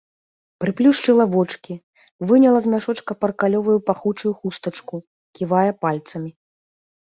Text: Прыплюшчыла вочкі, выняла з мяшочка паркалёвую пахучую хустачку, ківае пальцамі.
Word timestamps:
Прыплюшчыла 0.63 1.25
вочкі, 1.35 1.73
выняла 2.31 2.59
з 2.65 2.73
мяшочка 2.75 3.11
паркалёвую 3.25 3.77
пахучую 3.91 4.33
хустачку, 4.41 4.95
ківае 5.37 5.71
пальцамі. 5.87 6.31